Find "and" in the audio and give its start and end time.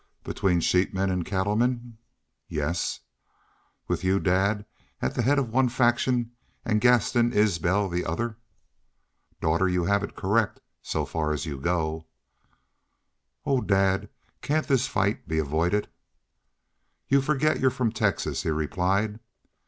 1.11-1.23, 6.65-6.81